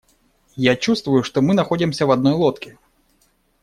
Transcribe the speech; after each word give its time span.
Я 0.55 0.75
чувствую, 0.75 1.21
что 1.21 1.41
мы 1.43 1.53
находимся 1.53 2.07
в 2.07 2.11
одной 2.11 2.33
лодке. 2.33 2.79